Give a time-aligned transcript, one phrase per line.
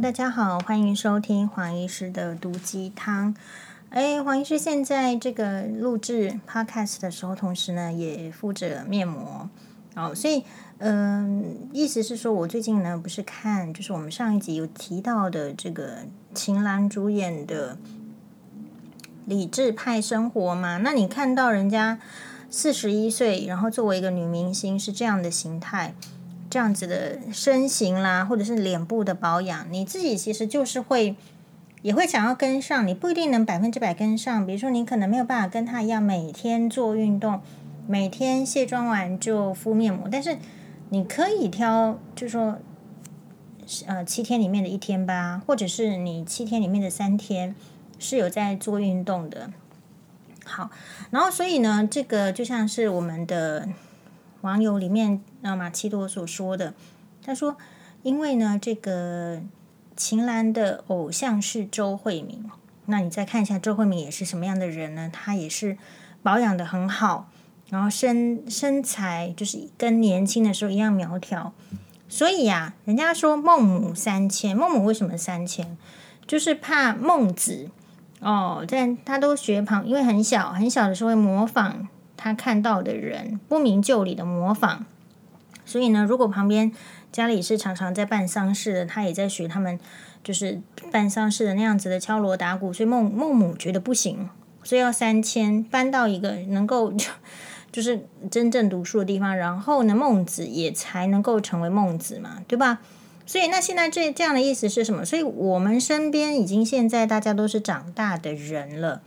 [0.00, 3.34] 大家好，欢迎收听黄医师的毒鸡汤。
[3.90, 9.50] 哎，黄医师现在这个录制 Podcast 的时候，同时呢也敷着面膜
[9.96, 10.44] 哦，所以
[10.78, 17.74] 嗯、意思是说我最近呢不是看，就是我们上一集有提到的这个秦岚主演的
[19.26, 20.76] 《理智派生活》嘛？
[20.76, 21.98] 那你看到人家
[22.48, 25.96] 四十一岁，然后作为一个女明星是这样的形态。
[26.50, 31.14] 这样子的身形啦，或者是脸部的保养，你自己其实就是会，
[31.82, 32.86] 也会想要跟上。
[32.86, 37.40] 你不一定能百分之百跟上，比如说你可能没有办法跟他一样每天做运动，
[37.86, 40.38] 每天卸妆完就敷面膜，但是
[40.88, 42.58] 你可以挑，就是说，
[43.86, 47.54] 呃，七天里面的一天吧，或者是你七天里面的三天
[47.98, 49.50] 是有在做运动的。
[50.44, 50.70] 好，
[51.10, 53.68] 然后所以呢，这个就像是我们的。
[54.42, 56.72] 网友里面，那马奇朵所说的，
[57.24, 57.56] 他说
[58.02, 59.42] ：“因为呢，这个
[59.96, 62.48] 秦岚的偶像是周慧敏，
[62.86, 65.10] 那你再看一下周慧敏也是什么样的人呢？
[65.12, 65.76] 她也是
[66.22, 67.28] 保养得很好，
[67.68, 71.52] 然后身身材就是跟年轻的时候一样苗条。
[72.08, 75.76] 所以呀、人家说孟母三迁，孟母为什么三迁？
[76.26, 77.68] 就是怕孟子
[78.20, 84.80] 哦，但他都学旁，因为很小很小的时候会模仿。”他看到的人不明就里的模仿，
[85.64, 86.72] 所以呢，如果旁边
[87.10, 89.78] 家里是常常在办丧事的，他也在学他们
[90.24, 90.60] 就是
[90.92, 94.28] 办丧事的那样子的敲锣打鼓，所以孟孟母觉得不行，
[94.64, 97.08] 所以要三千搬到一个能够就
[97.70, 102.80] 就是真正读书的地方，然后呢，孟子也才能够成为孟子嘛，对吧？
[103.24, 105.04] 所以那现在这这样的意思是什么？
[105.04, 109.02] 所以我们身边已经现在大家都是长大的人了。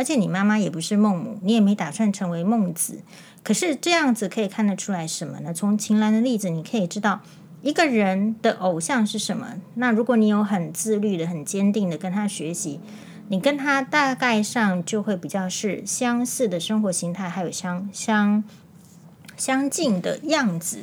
[0.00, 3.02] 而且你妈妈也不是孟母，你也没打算成为孟子。
[3.44, 5.52] 可是这样子可以看得出来什么呢？
[5.52, 7.20] 从秦岚的例子，你可以知道
[7.60, 9.56] 一个人的偶像是什么。
[9.74, 12.80] 那如果你有很自律的、很坚定的跟他学习，
[13.28, 18.42] 你跟他大概上就会比较是相似的生活形态，还有相相
[19.36, 20.78] 相近的样子。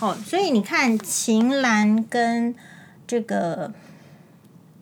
[0.00, 2.54] 哦，所以你看秦岚跟
[3.06, 3.72] 这个。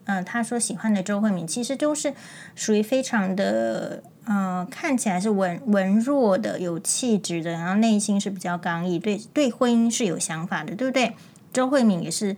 [0.07, 2.13] 嗯，他说喜欢的周慧敏其实都是
[2.55, 11.13] 属于非常的，嗯、呃，看起来是文文弱的、有气质的，然后内心是比较刚毅，对对婚姻是有想法的，对不对？
[11.51, 12.37] 周慧敏也是，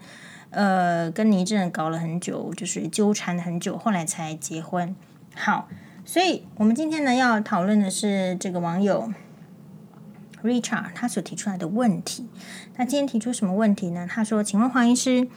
[0.50, 4.96] 呃，跟倪震搞了很久，就是纠缠很久，后来才结婚。
[5.36, 5.70] 好，
[6.04, 9.14] 所以我们今天呢要讨论的是这个网友
[10.42, 12.28] Richard 他所提出来的问题。
[12.74, 14.08] 他今天提出什么问题呢？
[14.10, 15.28] 他说：“请问黄医师。”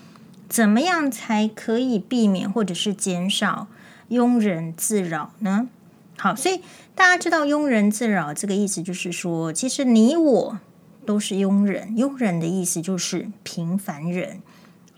[0.53, 3.69] 怎么样才可以避免或者是减少
[4.11, 5.67] 庸人自扰呢？
[6.19, 6.61] 好，所以
[6.95, 10.61] 大家知道庸人自扰这个意思，就是说，其实你我
[11.07, 11.97] 都是庸人。
[11.97, 14.43] 庸人的意思就是平凡人。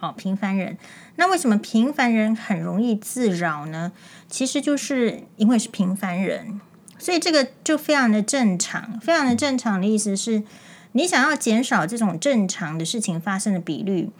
[0.00, 0.76] 哦，平凡人。
[1.14, 3.92] 那为什么平凡人很容易自扰呢？
[4.28, 6.60] 其实就是因为是平凡人，
[6.98, 8.98] 所以这个就非常的正常。
[8.98, 10.42] 非常的正常的意思是，
[10.90, 14.10] 你想要减少这种正常的事情发生的比率。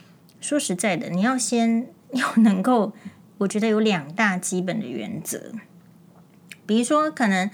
[0.44, 2.93] 说实在的，你要先要能够，
[3.38, 5.53] 我觉得有两大基本的原则。
[6.66, 7.49] 比如说，可能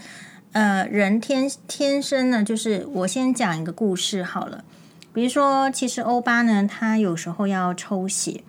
[0.50, 4.64] 呃，人天天生呢，就是我先讲一个故事好了。
[5.12, 8.42] 比如说，其实欧巴呢，他有时候要抽血，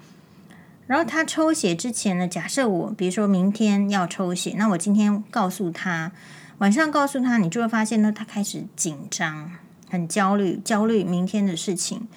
[0.88, 6.12] 然后他抽血之前呢，假设我比如说明天要抽血，那我今天告诉他，
[6.58, 9.52] 晚上告诉他，你就会发现呢，他开始紧张，
[9.88, 12.08] 很焦虑，焦虑明天的事情。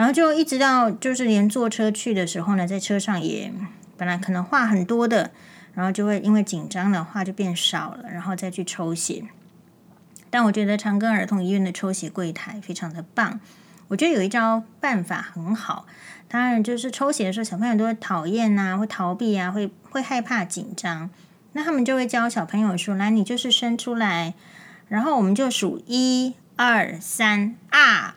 [0.00, 3.52] 然后就一直到就是连坐车去的时候呢，在车上也
[3.98, 5.30] 本来可能话很多的，
[5.74, 9.24] 然后就会因为紧张的话就变少了，然后再去抽血。
[10.30, 13.40] 但我觉得长庚儿童医院的抽血柜台非常的棒，
[13.88, 15.84] 我觉得有一招办法很好。
[16.28, 21.10] 当然就是抽血的时候，小朋友都会讨厌啊，会逃避啊，会会害怕紧张。
[21.52, 24.32] 那他们就会教小朋友说：“来，你就是伸出来，
[24.88, 28.14] 然后我们就数一二三啊。”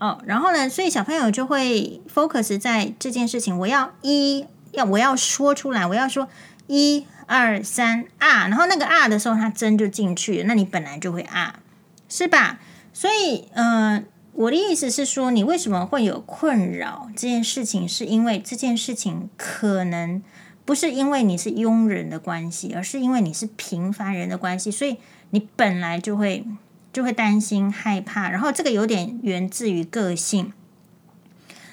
[0.00, 3.58] 哦，然后呢，所以小朋友就会 focus 在这件事情。
[3.58, 6.26] 我要一要我要说出来，我要说
[6.68, 10.44] 一二三啊，然后那个啊的时候，他针就进去了。
[10.44, 11.60] 那你本来就会啊，
[12.08, 12.58] 是吧？
[12.94, 20.22] 所以，嗯、呃，我的意思是说，你为什么会有困扰这件事情，是因为这件事情可能
[20.64, 24.96] 不是因为你是庸人的关系，而是因为你是平凡人的关系，所以
[25.28, 26.46] 你本来就会。
[26.92, 30.52] 就会担心害怕，然后这个有点源自于个性。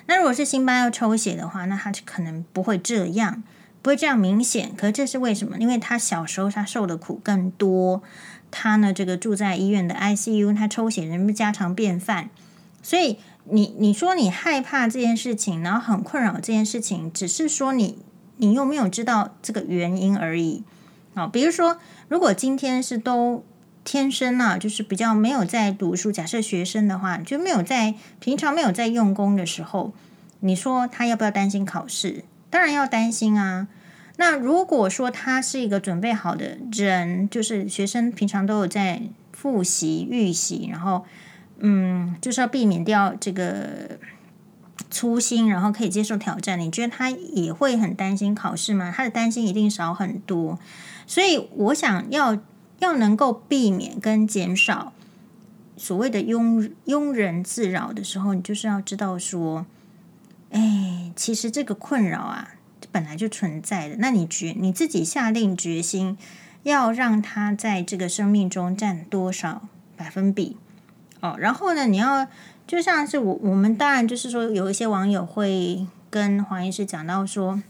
[0.05, 3.43] 那如果是辛巴要抽血的话，那他就可能不会这样，
[3.81, 4.73] 不会这样明显。
[4.77, 5.57] 可是这是为什么？
[5.57, 8.01] 因为他小时候他受的苦更多，
[8.49, 12.29] 他呢这个住在医院的 ICU，他抽血人不家常便饭，
[12.81, 17.97] 所以你你说你害怕这件事情，然后很困扰这件事情，只是说你
[18.37, 20.63] 你又没有知道这个原因而已。
[21.15, 21.77] 好，比如说，
[22.07, 23.43] 如果今天是都
[23.88, 29.94] 天生啊，就是比较没有在读书，假设学生的话，就没有在平常没有在用功的时候，
[30.42, 32.25] 你说他要不要担心考试？
[32.50, 33.69] 当然要担心啊。
[34.18, 41.06] 那如果说他是一个准备好的人，就是学生平常都有在复习预习，然后。
[41.60, 43.98] 嗯，就是要避免掉这个
[44.92, 46.60] 粗心，然后可以接受挑战。
[46.60, 48.94] 你觉得他也会很担心考试吗？
[48.95, 50.60] 他的担心一定少很多。
[51.07, 52.38] 所以，我想要
[52.79, 54.94] 要能够避免跟减少
[55.75, 59.65] 所谓的庸庸人自扰的时候，你就是要知道说，
[60.51, 62.56] 哎，其实这个困扰啊，
[62.91, 63.97] 本来就存在的。
[64.00, 66.18] 那你决你自己下定决心，
[66.63, 70.57] 要让他在这个生命中占多少百分比？
[71.19, 72.27] 哦，然后呢，你要
[72.65, 77.62] 就像是我，我们当然就是说，有一些网友会跟黄医师讲到说，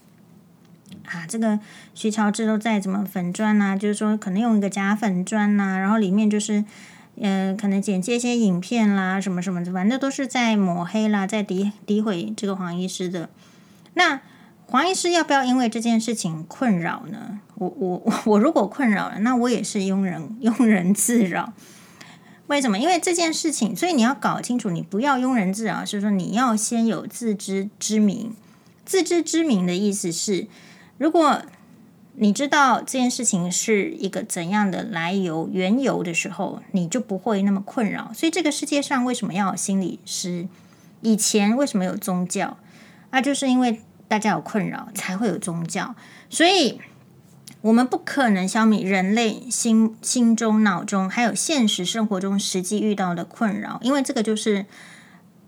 [1.07, 1.59] 啊，这个
[1.95, 6.59] 徐乔治都在怎么粉专呐，就是说可能用一个假粉专呐，然后里面就是，
[7.15, 13.29] 嗯、呃，可能剪接一些影片啦，什么什么的，反正都是在抹黑啦，在诋诋毁这个黄医师的。
[13.93, 14.21] 那
[14.65, 17.39] 黄医师要不要因为这件事情困扰呢？
[17.55, 21.53] 我我我如果困扰了，那我也是庸人庸人自扰。
[22.47, 22.77] 为什么？
[22.77, 28.35] 因为这件事情，所以你要搞清楚，你不要庸人自扰，是说你要先有自知之明。
[28.85, 30.47] 自知之明的意思是，
[30.97, 31.41] 如果
[32.15, 38.11] 你知道这件事情是一个怎样的来由、缘由的时候，你就不会那么困扰。
[38.13, 40.47] 所以这个世界上为什么要有心理师？
[41.01, 42.57] 以前为什么有宗教？
[43.11, 45.95] 那就是因为大家有困扰，才会有宗教。
[46.29, 46.79] 所以。
[47.61, 54.67] 我们不可能消灭人类心心中、脑中，还有现实生活中实际遇到的困扰，因为这个就是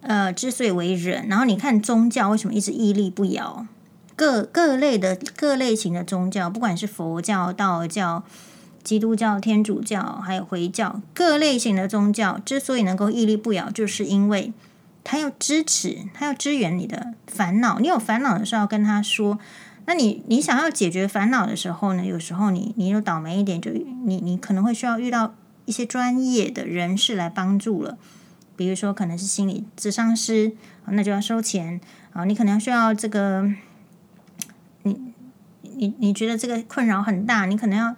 [0.01, 1.27] 呃，之所以为人。
[1.29, 3.67] 然后你看宗教为什么一直屹立不摇？
[4.19, 8.25] 各各类的各类型的宗教，不管是佛教、道教、
[8.83, 14.51] 基督教、天主教，还有回教，各类型的宗教之所以能够屹立不摇，就是因为
[15.05, 17.79] 他要支持，他要支援你的烦恼。
[17.79, 19.39] 你有烦恼的时候，要跟他说。
[19.85, 22.05] 那你你想要解决烦恼的时候呢？
[22.05, 25.33] 有时候你你有倒霉一点，就你你可能会需要遇到
[25.63, 27.97] 一些专业的人士来帮助了。
[28.57, 30.51] 比如说，可能是心理咨商师，
[30.87, 31.79] 那就要收钱
[32.11, 32.25] 啊。
[32.25, 33.49] 你可能需要这个，
[35.79, 37.95] 你你觉得这个困扰很大，你可能要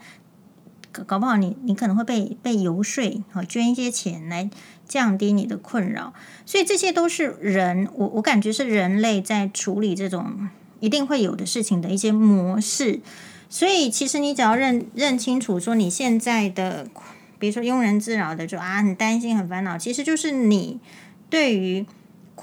[1.05, 4.49] 搞不好你，你可能会被被游说啊，捐一些钱来
[4.87, 6.13] 降低你的困扰。
[6.45, 10.49] 所以这些都是人，我我感觉是人类在处理这种。
[10.81, 13.01] 一定会有的事情的一些模式，
[13.47, 16.87] 所以其实你只要认认清楚，说你现在的，
[17.37, 20.79] 比如说庸人自扰的，就啊很担心、很烦恼，其实就是你
[21.29, 21.85] 对于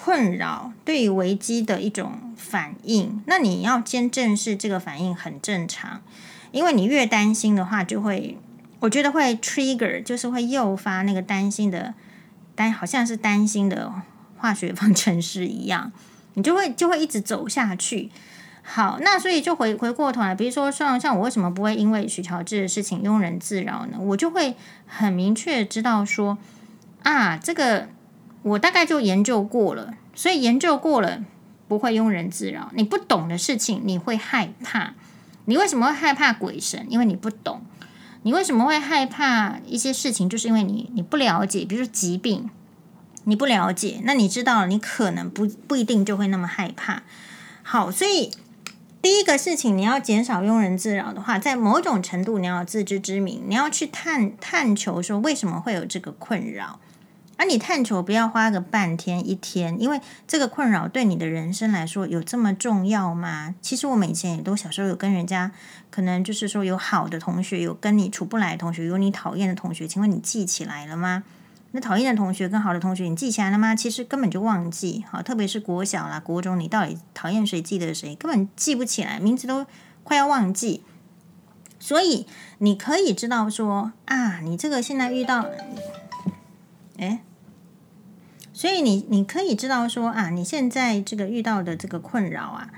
[0.01, 3.21] 困扰、对于危机的一种反应。
[3.27, 6.01] 那你要先正视这个反应很正常，
[6.53, 8.39] 因为你越担心的话，就会
[8.79, 11.95] 我觉得会 trigger，就是会诱发那个担心的
[12.55, 13.93] 担，好像是担心的
[14.37, 15.91] 化学方程式一样。
[16.35, 18.11] 你就会 就会一直走下去。
[18.63, 23.99] 好，那所以就回回过头来，比如说像像我为什么不会因为许乔治的事情庸人自扰呢？
[23.99, 24.55] 我就会
[24.87, 26.39] 很明确知道说
[27.03, 27.89] 啊，这个
[28.49, 31.25] 我大概就研究过了，所以研究过了
[31.67, 32.71] 不会庸人自扰。
[32.75, 34.95] 你不懂的事情你会害怕。
[35.45, 36.87] 你为什么会害怕鬼神？
[36.91, 37.63] 因为你不懂。
[38.23, 40.29] 你为什么会害怕一些事情？
[40.29, 42.51] 就是因为你你不了解，比如说疾病。
[43.25, 47.03] 你不了解，那你知道了，你可能不不一定就会那么害怕。
[47.63, 48.31] 好，所以
[49.03, 56.81] 第一个事情，你要减少庸人自扰的话，在某种程度，你要自知之明，你要去探探求说为什么会有这个困扰。
[57.39, 63.55] 而你探求不要花个半天一天，因为这个困扰对你的人生来说有这么重要吗？
[63.63, 65.53] 其实我们以前也都小时候有跟人家，
[65.91, 71.23] 可能就是说有好的同学，有跟你处不来的同学，有你讨厌的同学，请问你记起来了吗？
[71.71, 73.77] 那讨厌的同学跟好的同学，你记起来了吗？
[73.77, 79.65] 其实根本就忘记，好，特别是国小啦、国中，你到底讨厌谁，记得谁，根本记不起来，名字都
[80.03, 80.83] 快要忘记。
[81.79, 82.27] 所以
[82.59, 85.47] 你可以知道说啊，你这个现在遇到，
[86.99, 87.21] 哎，
[88.59, 92.69] 所以你你可以知道说啊，你现在这个遇到的这个困扰啊，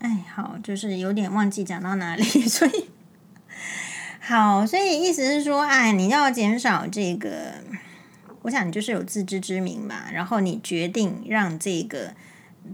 [0.00, 2.88] 哎，好，就是有点忘记讲到哪里， 所以。
[4.18, 7.52] 好，所以意思是说，哎，你要减少这个，
[8.42, 10.10] 我想你就是有自知之明吧。
[10.12, 12.14] 然后你决定让这个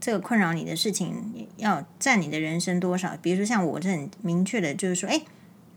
[0.00, 3.14] 这个困扰你的事情要占你的人生多少？
[3.20, 5.20] 比如说像我这很明确的，就是说，哎，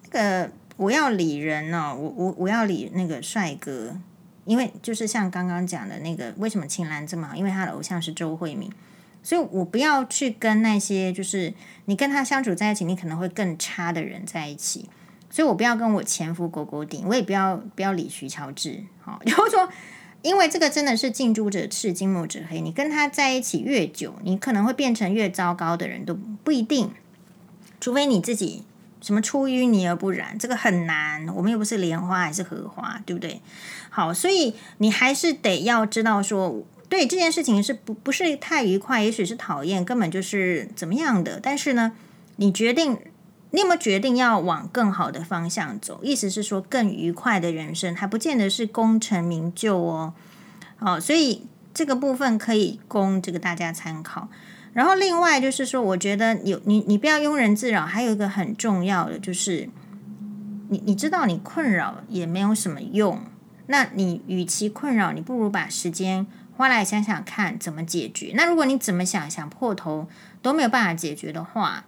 [0.03, 3.97] 那个我要理人哦，我我我要理那个帅哥，
[4.45, 7.35] 因为就是像刚刚讲的那个，为什么青兰这么好？
[7.35, 8.71] 因为他的偶像是周慧敏，
[9.21, 11.53] 所以我不要去跟那些就是
[11.85, 14.89] 你跟他相处在一起，你可能会更差的人在一起。
[15.31, 18.83] 所以我不要跟我前夫勾勾顶，我也不要不要理徐乔治。
[19.01, 19.67] 好，然 后说，
[20.21, 22.61] 因为这个真的是近朱者赤，近墨者黑。
[22.61, 26.91] 你跟他在一起越久，你可能会变成越糟糕的人，都不一定。
[27.81, 28.63] 除非你自己
[29.05, 31.27] 什么出淤泥而不染，这个很难。
[31.35, 33.39] 我们又不是莲花还是荷花，对不对？
[33.91, 41.39] 好，所以你还是得要知道说，对这件事情是不不是太愉快，也许是讨厌，根本就是怎么样的。
[41.39, 41.91] 但是呢，
[42.37, 42.97] 你决定。
[43.51, 46.01] 你有没有决定要往更好的方向走？
[46.03, 50.13] 意思是说，更愉快的人生，还不见得是功成名就哦。
[50.75, 54.27] 好，所以这个部分可以供这个大家参考。
[54.75, 57.85] 然后另外就是说，我觉得有你，你不要庸人自扰。
[57.85, 59.69] 还有一个很重要的就是，
[60.67, 63.21] 你你知道你困扰也没有什么用。
[63.67, 66.27] 那你与其困扰，你不如把时间
[66.57, 68.33] 花来想想看怎么解决。
[68.35, 70.09] 那如果你怎么想想破头
[70.41, 71.85] 都没有办法解决的话，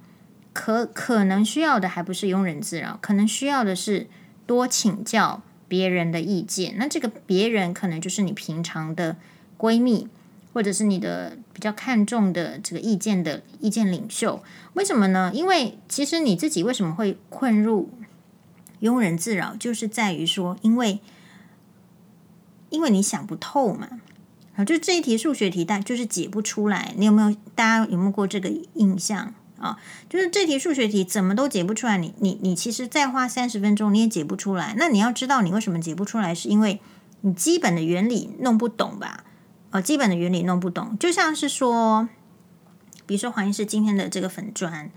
[0.54, 4.08] 可可能需要的还不是庸人自扰，可能需要的是
[4.46, 6.76] 多请教别人的意见。
[6.78, 9.18] 那这个别人可能就是你平常的
[9.58, 10.08] 闺蜜，
[10.58, 14.42] 或者是你的比较看重的这个意见的意见领袖。
[14.74, 15.30] 为什么呢？
[15.32, 17.92] 因为其实你自己为什么会困入
[18.82, 21.00] 庸人自扰，就是在于说，因为
[22.72, 23.88] 因为你想不透嘛。
[24.56, 26.96] 啊，就这一题数学题，但就是解不出来。
[26.98, 27.38] 你有没有？
[27.54, 29.36] 大家有没有过这个印象？
[29.60, 29.78] 啊，
[30.10, 34.74] 就是这题数学题怎么都解不出来，你你你其实再花三十分钟你也解不出来。
[34.76, 36.82] 那你要知道你为什么解不出来，是因为
[37.22, 39.26] 你基本的原理弄不懂吧？
[39.78, 42.10] 呃，基本的原理弄不懂，就像是说，
[43.06, 44.90] 比如说黄医师今天的这个粉砖，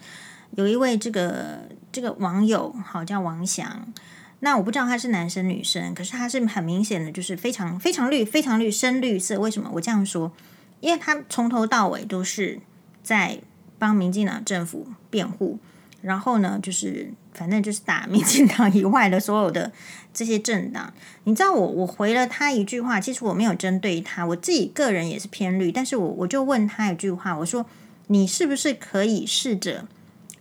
[0.52, 3.92] 有一位这个这个网友，好叫王翔，
[4.38, 9.38] 那我不知道他是男生女生，可是他是很明显的就是非常非常绿，非常绿，深绿色。
[9.38, 10.32] 为什么我这样说？
[10.80, 12.60] 因为他从头到尾都是
[13.02, 13.40] 在。
[13.80, 15.58] 帮民进党政府辩护，
[16.02, 19.70] 然后呢，就是反正就是打民进党以外的所有的
[20.12, 20.92] 这些政党。
[21.24, 27.66] 你知道我我回了他一句话，其实我没有针对他，我自己个人也是偏绿，但是我我就问他一句话，我说
[28.06, 29.86] 你是不是可以试着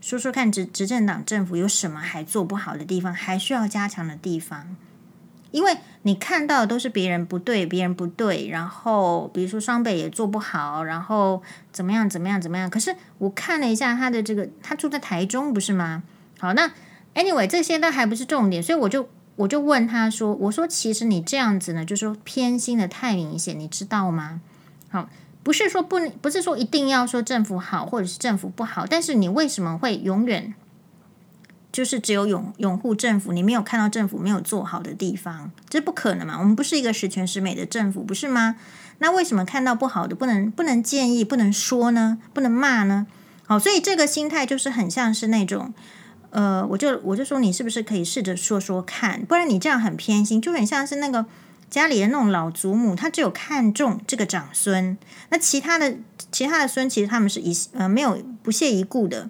[0.02, 4.76] 说说看执执政党政府有什么还做不好的地方，还需要加强的地方？
[5.52, 11.42] 因为你看到的都是别人不对，别人不对，然后比如说双北也做不好，然后
[11.72, 12.70] 怎么样怎么样怎么样。
[12.70, 16.04] 可是我看了一下他的这个，他住在台中不是吗？
[16.40, 16.72] 好，那
[17.16, 24.42] anyway 这些都还不是重点，所以我就我就问他说：“我说其实你这样子呢，就是说偏心的太明显，你知道吗？
[24.90, 25.10] 好，
[25.44, 30.54] 不是说不不是说一定要说政府好或者是政府不好，但是你为什么会永远？”
[31.80, 36.38] 就是只有拥拥护政府，你没有看到政府没有做好的地方，这不可能嘛？
[36.38, 38.58] 我们不是一个十全十美的政府，不是吗？
[38.98, 42.18] 那为什么看到不好的不能不能建议，不能说呢？
[42.34, 43.08] 不能骂呢？
[43.48, 45.74] 好，所以这个心态就是很像是那种，
[46.32, 51.26] 呃，我就我就说你是不是可以试着说说看，不然你这样很偏心，就很像是那个
[51.70, 54.98] 家里的那种老祖母，他只有看中这个长孙，
[55.30, 55.96] 那其他的
[56.30, 59.30] 其他的孙其实他们是一呃没有不屑一顾的。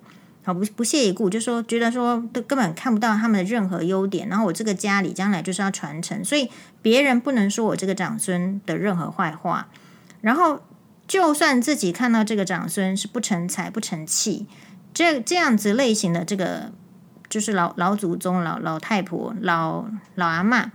[0.49, 6.49] 好，不不屑一顾，就说觉得说都根本看不到他们的任何优点，然后我这个家里将来就是要传承，所以
[6.81, 9.67] 别人不能说我这个长孙的任何坏话，
[10.21, 10.63] 然后
[11.07, 14.47] 就算自己看到这个长孙是不成才不成器，
[14.91, 16.71] 这这样子类型的这个
[17.29, 20.71] 就是老老祖宗、老老太婆、老老阿嬷，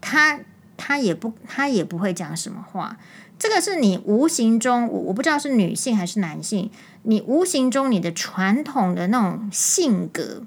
[0.00, 0.40] 他
[0.76, 2.96] 他也不他也不会讲什么话。
[3.36, 6.70] 这个是你无形中，我我不知道是女性还是男性，
[7.02, 10.44] 你无形中你的传统的那种性格，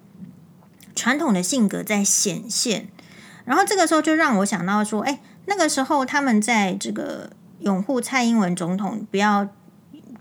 [0.96, 2.88] 传统的性格在显现。
[3.46, 7.29] 然后这个时候就让我想到说，哎，那个时候他们在这个
[7.60, 9.48] 拥护蔡英文总统，不要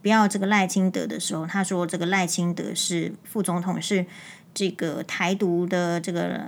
[0.03, 4.05] 不要这个赖清德的时候，他说这个赖清德是副总统，是
[4.53, 6.41] 这个台独的这个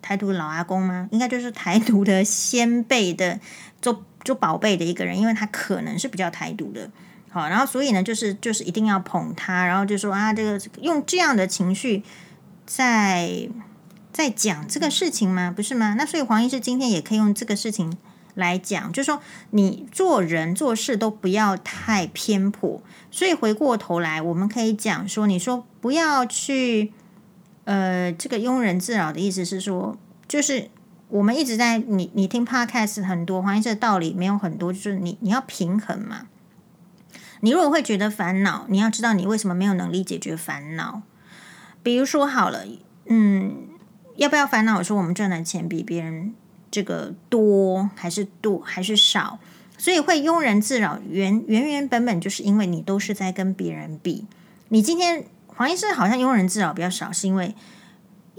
[0.00, 1.08] 台独老阿公吗？
[1.10, 3.38] 应该就是台独的先辈的
[3.82, 4.04] 做。
[4.22, 6.90] 就宝贝的一个人，因为他可能是比较台独的，
[7.30, 12.02] 好，然后所以呢，就是就是一定要捧他，然后就说啊，这个用这样的情绪
[12.66, 13.48] 在
[14.12, 15.50] 在讲这个事情吗？
[15.54, 15.94] 不是吗？
[15.96, 17.96] 那所以黄医师今天也可以用这个事情
[18.34, 22.82] 来讲，就是说你做人做事都不要太偏颇。
[23.10, 26.92] 所以回过头来，我们可以讲说，你说不要去
[27.64, 29.96] 呃，这个庸人自扰的意思是说，
[30.28, 30.68] 就是。
[31.10, 36.28] 我们一直在你你听 podcast 很多，黄医师的道理没有很多，就是你你要平衡嘛。
[37.40, 41.02] 你如果会觉得烦恼，你要知道你为什么没有能力解决烦恼。
[41.82, 42.64] 比如说好了，
[43.06, 43.68] 嗯，
[44.16, 44.78] 要不要烦恼？
[44.78, 46.34] 我说我们赚的钱比别人
[46.70, 49.38] 这个多还是多还是少，
[49.78, 51.00] 所以会庸人自扰。
[51.08, 54.26] 原原原本本就是因为你都是在跟别人比。
[54.68, 57.54] 你今天黄医师好像庸人自扰比较少，是因为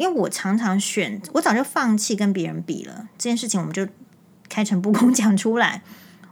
[0.02, 3.08] 因为我常常选，我早就放弃跟别人比了。
[3.20, 3.88] 这件事情我们就
[4.50, 5.84] 开诚布公讲出来。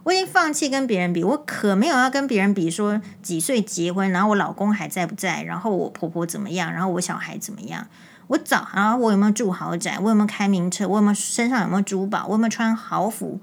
[0.02, 7.86] 我已经放弃跟别人比，我可没有要跟别人比说几岁结婚，然后我老公还在不在，然后我婆婆怎么样，然后我小孩怎么样。
[8.26, 9.98] 我早，然后我有没有住豪宅？
[10.02, 10.88] 我有没有开名车？
[10.88, 12.26] 我有没有身上有没有珠宝？
[12.26, 13.38] 我有没有穿豪服？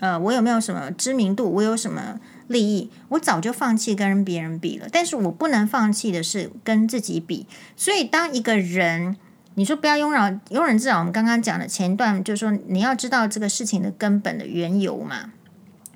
[0.00, 1.50] 呃，我有没有什么知名度？
[1.50, 2.90] 我有什么利益？
[3.08, 4.88] 我早就放弃跟别人比了。
[4.92, 7.46] 但是我不能放弃的是跟自己比。
[7.76, 9.16] 所以，当一个人
[9.54, 15.32] 你说不要庸人庸人自扰，我们刚刚讲的前一段就是说，你要知道这个事情的根本的缘由嘛。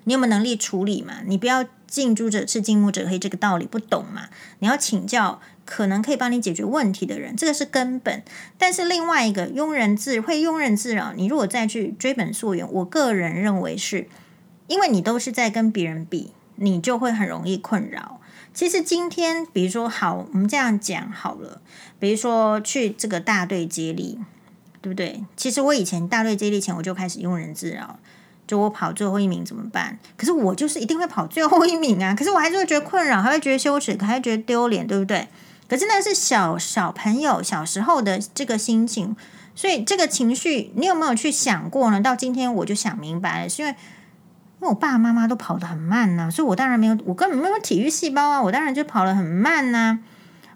[0.04, 1.14] 你有没有能力处理嘛？
[1.26, 4.28] 你不要近朱者赤，近墨者黑，这个道理不懂嘛？
[4.60, 8.22] 你要请教可能可以帮你解决问题的人，这个是根本。
[8.56, 14.06] 但是另外一个庸人自会庸人自扰，你如果再去追本溯源，我个人认为是
[14.68, 18.20] 因为你都是在跟别人比，你就会很容易困扰。
[18.56, 21.60] 其实今天，比如说好，我们这样讲好了，
[21.98, 24.18] 比如说去这个大队接力，
[24.80, 25.22] 对不对？
[25.36, 27.98] 其实我以前大队接力前我就开始庸人自扰。
[28.46, 29.98] 就我跑最后一名怎么办？
[30.16, 32.14] 可是我就是一定会跑最后一名啊！
[32.14, 35.28] 可是我还是会觉得困扰，还会觉得羞耻，还会觉得丢脸，对不对？
[35.68, 39.14] 可是那是小小朋友小时候的这个心情，
[39.54, 42.00] 所以这个情绪你有没有去想过呢？
[42.00, 43.75] 到今天我就想明白了，是因为
[44.60, 49.98] 因为我爸爸妈妈都跑得很慢呐、所以我当然没有，我根本没有体育细胞啊，我当然就跑得很慢呐、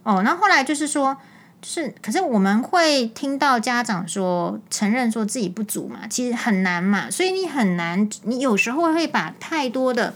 [0.02, 1.16] 哦，那后，后来就是说。
[1.62, 10.14] 就是，可是我们会听到家长说承认说自己不足嘛，其实很难嘛，所以你很难，你有时候会把太多的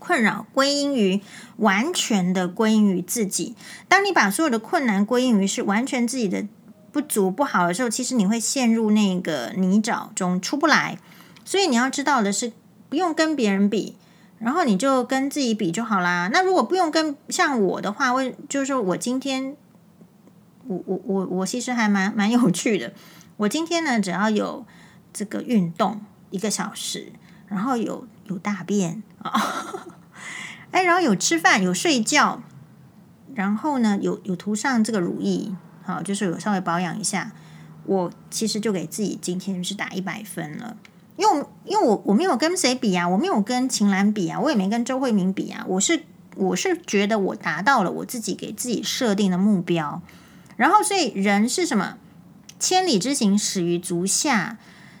[0.00, 1.20] 困扰归因于
[1.58, 3.54] 完全的归因于自己。
[3.86, 6.44] 当你把所有的困难归因于是完全自己的
[6.90, 10.98] 不足不好的时候，其实你会陷入那个泥沼中出不来。
[11.44, 12.50] 所以你要知道的是，
[12.88, 13.96] 不用跟别人比，
[14.38, 16.28] 然后你就跟自己比就好啦。
[16.32, 19.56] 那如果不用跟像我的话，为就是我今天。
[20.68, 22.92] 我我我我其实还蛮蛮有趣的。
[23.36, 24.66] 我今天呢，只要有
[25.12, 27.12] 这个运动一个小时，
[27.46, 29.30] 然后有有大便啊，
[30.72, 32.42] 哎，然后有吃饭有睡觉，
[33.36, 37.30] 然后呢有有涂上这个乳液，好，就是有稍微保养一下，
[37.84, 40.76] 我其实就给自己今天是打一百分了。
[41.16, 46.02] 因为因为我我没有跟谁比啊，我没有跟秦岚比啊，我也没跟周慧敏比啊，我是
[46.36, 50.00] 我是觉得我达到了我自己给自己设定的目标。
[50.56, 51.96] 然后，所以人是什么？
[52.58, 54.56] 千里之行，始于足下。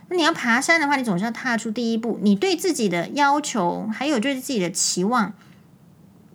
[0.08, 2.18] 那你要爬山的话，你总是要踏出第一步。
[2.22, 5.32] 你对自己的要求，还有就是自己的期望，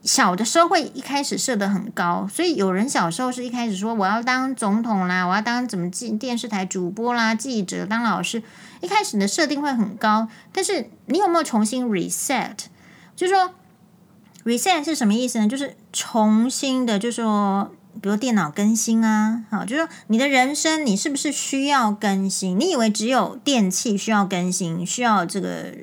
[0.04, 2.28] 小的时候会一开始设得很高。
[2.32, 8.42] 所以有人小时候是一开始说我要当总统啦，我要当怎么进电视台主播啦、记者、当老师，
[8.82, 10.28] 一开始的设定会很高。
[10.52, 12.58] 但是你有没有重新 reset？
[13.16, 13.54] 就是说
[14.44, 15.48] reset 是什么意思呢？
[15.48, 17.72] 就是重新的，就是说。
[18.02, 22.58] 比如电脑更新啊，好，就是说你的人生，你是不是需要更新？
[22.58, 25.74] 你以为只有电器需要更新，需要这个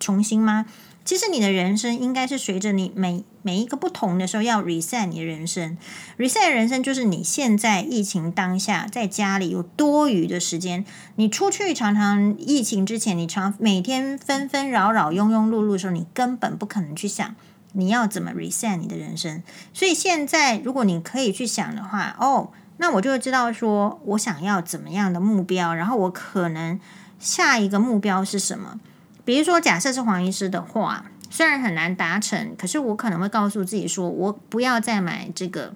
[0.00, 0.66] 重新吗？
[1.04, 5.76] 其实你的人生应该是随着你每每一个不同的时候要 reset 你的人生。
[6.16, 10.84] reset 人生就是你现在疫情当下在家里有多余的时间，
[11.16, 17.34] 你出去常常疫情之前，你常每天纷纷扰扰、庸庸碌碌的时候，你根本不可能去想。
[17.74, 19.42] 你要怎么 reset 你的人生？
[19.72, 26.78] 所以现在，如果你可以去想的话，哦，那我就会知道说我想要怎么样的目标，然后我可能
[27.18, 28.78] 下一个目标是什么？
[29.24, 35.74] 比如说，假设是黄医师的话，虽然很难达成，可是我可能会告诉自己说，我不要再买这个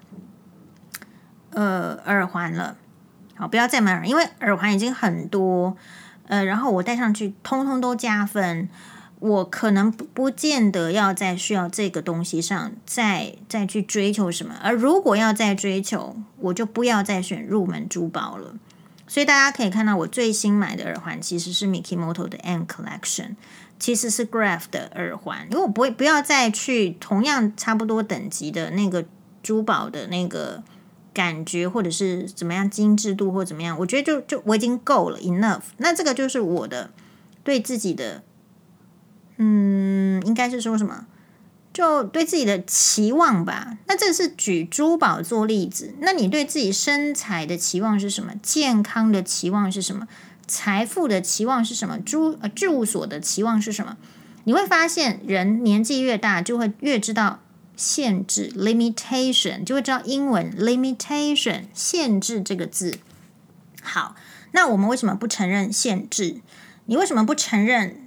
[1.50, 2.76] 呃耳环了，
[3.34, 5.76] 好，不要再买耳，因为耳环已经很多，
[6.26, 8.68] 呃，然后我戴上去，通通都加分。
[9.18, 18.56] 我可能不不见得要在需要这个东西上再再去追求什么，而如果要再追求，我就不要再选入门珠宝了。
[19.06, 23.36] 所以大家可以看到，我最新买的耳环其实是 Mikimoto 的 M Collection，
[23.78, 29.04] 其实是 Graph 的耳环，因为我不会不要再去同样差不多等级的那个
[29.42, 30.62] 珠宝的那个
[31.14, 35.62] 感觉，或者是怎么样精致度或怎么样，我觉得就就我已经够了 enough。
[35.76, 36.90] 那这个就是我的
[37.44, 38.22] 对自己的。
[39.38, 41.04] 嗯，应该是说什么？
[41.76, 43.76] 就对自己的期望吧。
[43.86, 45.94] 那这是举珠宝做例子。
[46.00, 48.32] 那你对自己身材的期望是什么？
[48.42, 50.08] 健康的期望是什么？
[50.46, 51.98] 财富的期望是什么？
[51.98, 53.98] 住呃住所的期望是什么？
[54.44, 57.40] 你会发现，人年纪越大，就会越知道
[57.76, 62.96] 限制 （limitation），就会知道英文 limitation 限制这个字。
[63.82, 64.16] 好，
[64.52, 66.40] 那我们为什么不承认限制？
[66.86, 68.05] 你为什么不承认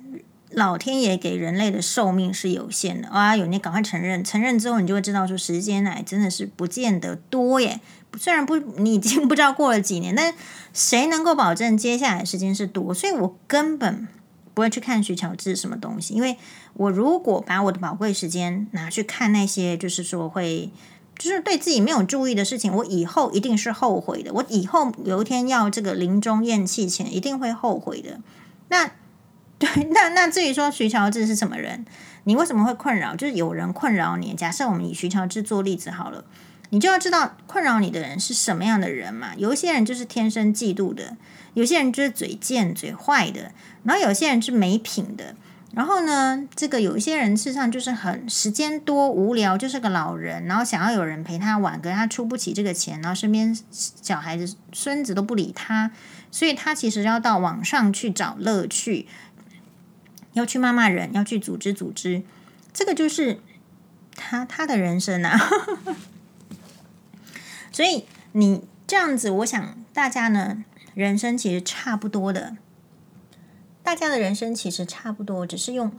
[0.51, 3.35] 老天爷给人类的寿命是有限的啊？
[3.35, 7.79] 有你赶快承认，承认之后你就会知道说时间来真的是不见得多耶。
[8.17, 10.33] 虽然不，你已经不知道过了几年，但
[10.73, 12.93] 谁能够保证接下来时间是多？
[12.93, 14.07] 所以我根本
[14.53, 16.37] 不会去看徐乔治什么东西，因为
[16.73, 20.69] 我如果把我的宝贵时间拿去看那些，就是说会。
[21.17, 24.31] 就是对自己没有注意的事情，我以后一定是后悔的。
[24.31, 28.21] 我以后有一天要这个临终咽气前，一定会后悔的。
[28.69, 28.89] 那
[29.59, 31.85] 对， 那那至于说徐乔治是什么人，
[32.23, 33.15] 你为什么会困扰？
[33.15, 34.33] 就是有人困扰你。
[34.33, 36.23] 假设我们以徐乔治做例子好了，
[36.69, 39.35] 你就要知道困扰你的人是什么样的人嘛。
[39.37, 41.17] 有一些人就是天生嫉妒的，
[41.53, 43.51] 有些人就是嘴贱嘴坏的，
[43.83, 45.35] 然后有些人是没品的。
[45.71, 55.91] 然后呢，这个有一些人事实上就是很时间多无聊，就是个老人，然后想要有人陪他玩，可是他出不起这个钱，然后身边小孩子、孙子都不理他，
[56.31, 59.07] 所以他其实要到网上去找乐趣，
[60.33, 62.23] 要去骂骂人，要去组织组织，
[62.73, 63.39] 这个就是
[64.15, 65.39] 他他的人生啊。
[67.71, 70.63] 所以你这样子，我想大家呢，
[70.93, 72.57] 人生其实差不多的。
[73.81, 75.91] 大家的人生其实差不多，只是用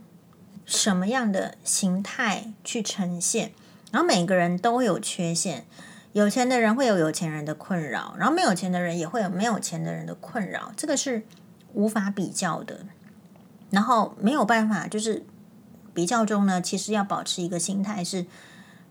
[0.64, 3.52] 什么样的形态去呈现。
[3.90, 5.64] 然后每个人都有缺陷，
[6.12, 11.24] 有钱的人会有有钱人的困扰，然后没有钱的人也会有没有钱的人的困扰，这个是
[11.72, 12.86] 无法比较的。
[13.70, 15.24] 然后没有办法，就是
[15.94, 18.26] 比较中呢，其实要保持一个心态是，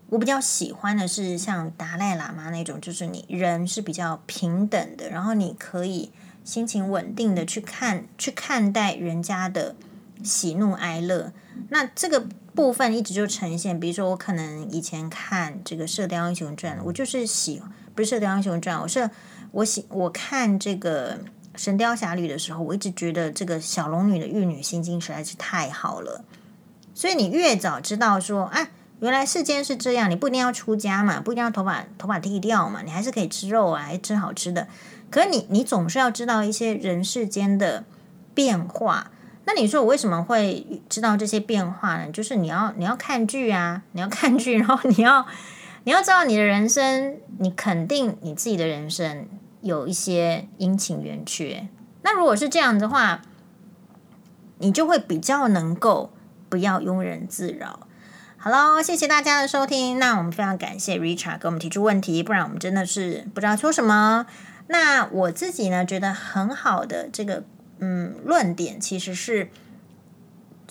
[0.08, 6.10] 我比较喜欢的是像达赖喇嘛那种，就是你人是比较平等的，然后你可以。
[6.42, 9.76] 心情稳定的去看去看待人家的
[10.24, 11.32] 喜怒哀乐，
[11.68, 13.78] 那这个部分一直就呈现。
[13.78, 17.62] 比如说，我可能以前看这个《射雕英雄传》，我就是喜
[17.94, 19.10] 不是《射雕英雄传》，我是
[19.52, 21.18] 我喜我看这个
[21.56, 26.24] 《神雕侠侣》的时候，我一直觉得这个小龙女的玉女心经实在是太好了。
[26.94, 28.68] 所以你越早知道说，啊，
[29.00, 34.68] 原来世间是这样，你不一定要出家嘛，不一定要头发头发剃掉嘛，你还是可以吃肉啊，还吃好吃的。
[35.10, 37.84] 可是你，你总是要知道一些人世间的
[38.34, 39.10] 变化。
[39.46, 42.12] 那你说我为什么会知道这些变化呢？
[42.12, 45.26] 就是你要你要看剧啊，你要看剧，然后你要
[45.84, 49.26] 你要知道你的人生，你肯定你自己的人生
[49.62, 51.68] 有一些阴晴圆缺。
[52.02, 53.22] 那如果是这样的话，
[54.58, 56.12] 你就会比较能够
[56.48, 57.86] 不要庸人自扰。
[58.36, 59.98] 好喽，谢谢大家的收听。
[59.98, 64.26] 那我们非常感谢 Richard 给我们提出问题，不然我们真的是不知道说什么。
[64.68, 67.44] 那我自己呢，觉得很好的这个
[67.80, 69.50] 嗯论点，其实是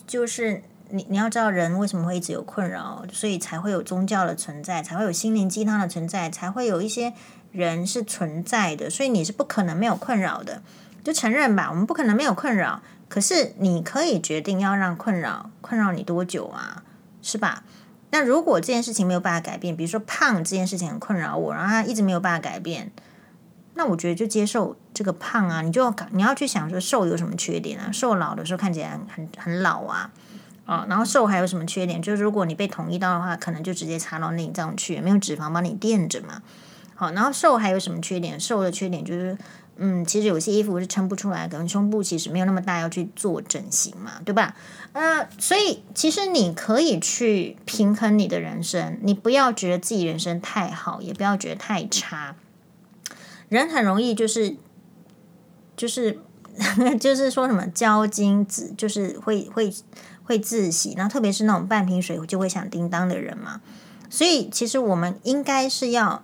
[0.07, 7.13] 就是你你要知道人为什么会一直有困扰，所以才会有宗教的存在，才会有心灵鸡汤的存在，才会有一些
[7.51, 10.61] 人是存在的，所以你是不可能没有困扰的，
[11.03, 16.83] 就承认吧，我们不可能没有困扰，可是你可以决定要让困扰困扰你多久啊，
[17.21, 17.63] 是吧？
[18.11, 22.91] 那如果这件事情没有办法改变，比如说胖这件事情很困扰我，然后它一直没有办法改变。
[23.75, 27.91] 那我觉得就接受这个胖啊，你就要你要去想说瘦有什么缺点啊？
[27.91, 30.11] 瘦老的时候看起来很很老啊，
[30.65, 32.01] 啊，然后瘦还有什么缺点？
[32.01, 36.41] 就是如果你被捅一刀的话，可能就直接插到内脏去，没有脂肪帮你垫着嘛。
[36.99, 38.37] 好，然后瘦还有什么缺点？
[38.37, 39.37] 瘦的缺点就是，
[39.77, 44.53] 嗯，其实有些衣服是撑不出来，可能胸部其实没有那么大，要去做整形嘛，对吧？
[44.91, 52.35] 呃，所以其实你可以去平衡你的人生，你不要觉得自己人生太好，也不要觉得太差。
[53.47, 54.57] 人很容易就是
[55.77, 56.19] 就是
[56.99, 59.73] 就是说什么骄矜自，就是会会
[60.25, 63.61] 会自喜，然后特别是那种半瓶水就会响叮当的人嘛。
[64.09, 66.21] 所以其实我们应该是要，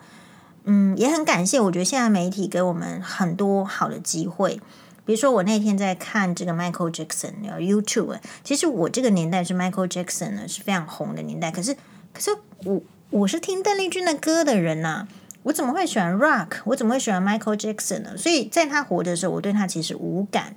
[0.65, 1.60] 嗯，也很感谢。
[1.60, 4.60] 我觉得现在媒体给我们很多好的机会，
[5.06, 8.19] 比如说我那天在看这个 Michael Jackson YouTube。
[8.43, 11.75] 其实我这个年代是 Michael Jackson 呢是非常红的年代，可是
[12.12, 12.32] 可是
[12.63, 15.08] 我我是听邓丽君的歌的人呐、
[15.43, 16.62] 我怎么会喜欢 Rock？
[16.65, 18.17] 我怎么会喜欢 Michael Jackson 呢？
[18.17, 20.56] 所以在他活的时候，我对他其实无感。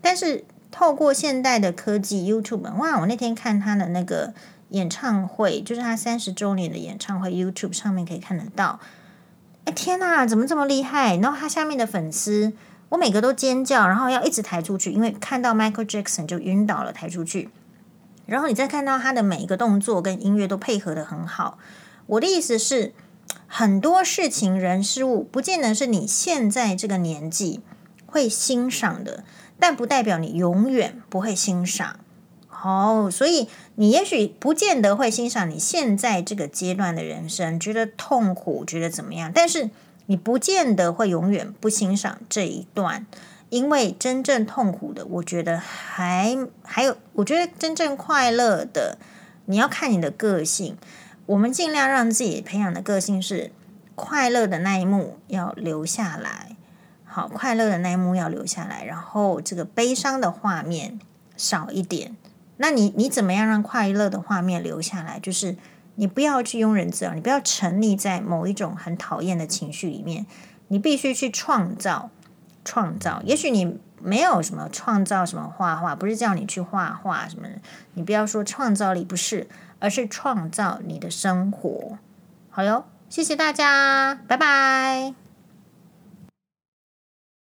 [0.00, 2.98] 但是透过现代的科技 YouTube，哇！
[3.00, 4.32] 我那天看他的那个
[4.70, 8.80] 演唱会，就是他三十周年的演唱会，YouTube 上面可以看得到。
[9.64, 11.16] 哎，天哪，怎么这么厉害？
[11.16, 12.52] 然后他下面的粉丝，
[12.90, 17.50] 我每个都尖叫，然后要一直抬出去，因为看到 Michael Jackson 就晕倒了，抬出去。
[18.26, 21.58] 然后你再看到他的每一个动作跟音乐都配合得很好。
[22.06, 22.92] 我的意思是。
[23.52, 27.60] 很多事情、人、事物，不见得是你现在这个年纪
[28.06, 29.24] 会欣赏的，
[29.58, 31.98] 但不代表你永远不会欣赏。
[32.62, 39.32] 哦，所以你也许不见得会欣赏你现在这个阶段的人生，觉得痛苦，觉得怎么样？
[39.34, 39.70] 但是
[40.06, 43.06] 你不见得会永远不欣赏这一段，
[43.48, 48.98] 因为真正痛苦的，我觉得还还有，我觉得真正快乐的，
[49.46, 50.76] 你要看你的个性。
[51.26, 53.52] 我们尽量让自己培养的个性是
[53.94, 56.56] 快乐的那一幕要留下来，
[57.04, 60.98] 好，快乐的那一幕要留下来，然后这个悲伤的画面
[61.36, 62.16] 少一点。
[62.62, 65.18] 那你你怎么样让快乐的画面留下来？
[65.18, 65.56] 就是
[65.94, 70.26] 你不要去庸人自扰，你不要沉溺在某一种很讨厌的情绪里面，
[70.68, 72.10] 你必须去创造，
[72.62, 73.22] 创造。
[73.24, 77.48] 也许你没有什么创造什么画画，不是叫你去画画什么，
[77.94, 81.98] 你不要说创造力不是，而是创造你的生活。
[82.50, 85.29] 好哟，谢谢大家，拜拜。